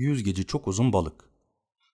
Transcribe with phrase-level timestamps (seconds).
[0.00, 1.24] Yüzgeci çok uzun balık.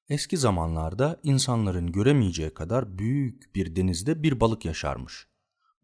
[0.09, 5.27] Eski zamanlarda insanların göremeyeceği kadar büyük bir denizde bir balık yaşarmış.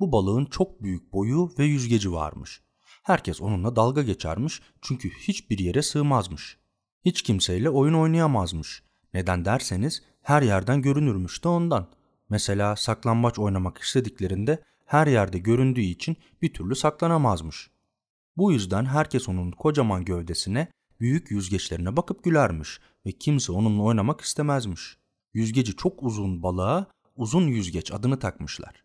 [0.01, 2.63] Bu balığın çok büyük boyu ve yüzgeci varmış.
[3.03, 6.59] Herkes onunla dalga geçermiş çünkü hiçbir yere sığmazmış.
[7.05, 8.83] Hiç kimseyle oyun oynayamazmış.
[9.15, 11.91] Neden derseniz her yerden görünürmüş de ondan.
[12.29, 17.71] Mesela saklambaç oynamak istediklerinde her yerde göründüğü için bir türlü saklanamazmış.
[18.37, 20.69] Bu yüzden herkes onun kocaman gövdesine,
[21.03, 24.97] büyük yüzgeçlerine bakıp gülermiş ve kimse onunla oynamak istemezmiş.
[25.35, 28.85] Yüzgeci çok uzun balığa uzun yüzgeç adını takmışlar.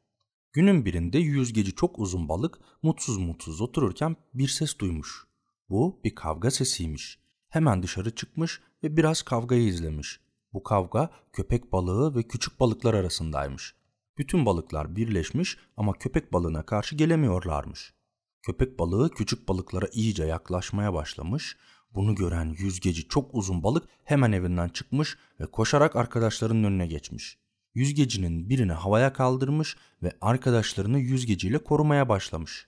[0.53, 5.27] Günün birinde yüzgeci çok uzun balık mutsuz mutsuz otururken bir ses duymuş.
[5.69, 7.19] Bu bir kavga sesiymiş.
[7.49, 10.19] Hemen dışarı çıkmış ve biraz kavgayı izlemiş.
[10.53, 13.75] Bu kavga köpek balığı ve küçük balıklar arasındaymış.
[14.17, 17.93] Bütün balıklar birleşmiş ama köpek balığına karşı gelemiyorlarmış.
[18.41, 21.57] Köpek balığı küçük balıklara iyice yaklaşmaya başlamış.
[21.97, 27.37] Bunu gören yüzgeci çok uzun balık hemen evinden çıkmış ve koşarak arkadaşlarının önüne geçmiş.
[27.75, 32.67] Yüzgecinin birini havaya kaldırmış ve arkadaşlarını yüzgeciyle korumaya başlamış.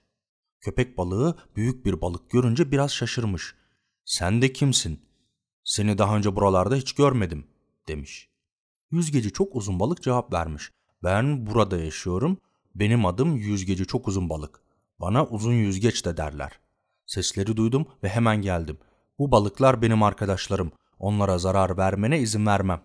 [0.60, 3.54] Köpek balığı büyük bir balık görünce biraz şaşırmış.
[4.04, 5.00] Sen de kimsin?
[5.64, 7.46] Seni daha önce buralarda hiç görmedim
[7.88, 8.28] demiş.
[8.90, 10.70] Yüzgeci çok uzun balık cevap vermiş.
[11.02, 12.38] Ben burada yaşıyorum.
[12.74, 14.60] Benim adım Yüzgeci çok uzun balık.
[15.00, 16.60] Bana uzun yüzgeç de derler.
[17.06, 18.78] Sesleri duydum ve hemen geldim.
[19.20, 20.72] Bu balıklar benim arkadaşlarım.
[20.98, 22.82] Onlara zarar vermene izin vermem.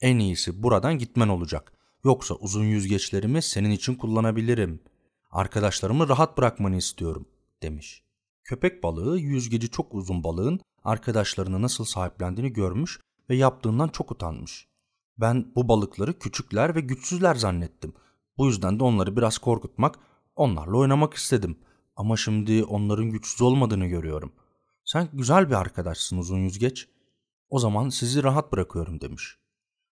[0.00, 1.72] En iyisi buradan gitmen olacak.
[2.04, 4.80] Yoksa uzun yüzgeçlerimi senin için kullanabilirim.
[5.30, 7.28] Arkadaşlarımı rahat bırakmanı istiyorum,
[7.62, 8.02] demiş.
[8.44, 13.00] Köpek balığı yüzgeci çok uzun balığın arkadaşlarını nasıl sahiplendiğini görmüş
[13.30, 14.68] ve yaptığından çok utanmış.
[15.18, 17.92] Ben bu balıkları küçükler ve güçsüzler zannettim.
[18.38, 19.98] Bu yüzden de onları biraz korkutmak,
[20.36, 21.58] onlarla oynamak istedim.
[21.96, 24.32] Ama şimdi onların güçsüz olmadığını görüyorum.
[24.86, 26.88] Sen güzel bir arkadaşsın uzun yüzgeç.
[27.48, 29.36] O zaman sizi rahat bırakıyorum demiş.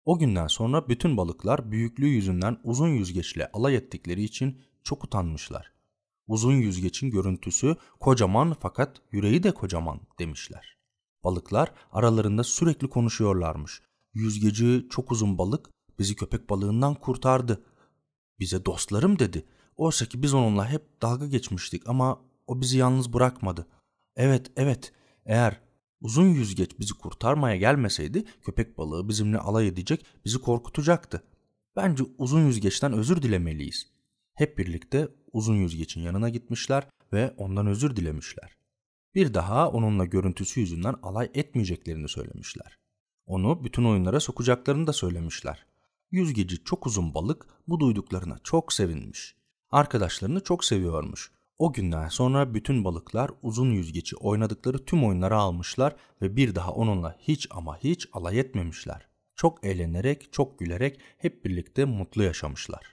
[0.06, 5.74] O günden sonra bütün balıklar büyüklüğü yüzünden uzun yüzgeçle alay ettikleri için çok utanmışlar.
[6.28, 10.78] Uzun yüzgeçin görüntüsü kocaman fakat yüreği de kocaman demişler.
[11.24, 13.82] Balıklar aralarında sürekli konuşuyorlarmış.
[14.14, 15.70] Yüzgeci çok uzun balık
[16.00, 17.64] bizi köpek balığından kurtardı.
[18.40, 19.46] Bize dostlarım dedi.
[19.78, 23.68] Oysa ki biz onunla hep dalga geçmiştik ama o bizi yalnız bırakmadı.
[24.16, 24.94] Evet, evet.
[25.26, 25.62] Eğer
[26.02, 31.24] uzun yüzgeç bizi kurtarmaya gelmeseydi köpek balığı bizimle alay edecek, bizi korkutacaktı.
[31.76, 33.88] Bence uzun yüzgeçten özür dilemeliyiz.
[34.34, 38.58] Hep birlikte uzun yüzgeçin yanına gitmişler ve ondan özür dilemişler.
[39.16, 42.80] Bir daha onunla görüntüsü yüzünden alay etmeyeceklerini söylemişler.
[43.26, 45.66] Onu bütün oyunlara sokacaklarını da söylemişler.
[46.12, 49.36] Yüzgeci çok uzun balık bu duyduklarına çok sevinmiş.
[49.70, 51.32] Arkadaşlarını çok seviyormuş.
[51.60, 57.16] O günden sonra bütün balıklar uzun yüzgeci oynadıkları tüm oyunları almışlar ve bir daha onunla
[57.20, 59.08] hiç ama hiç alay etmemişler.
[59.36, 62.93] Çok eğlenerek, çok gülerek hep birlikte mutlu yaşamışlar.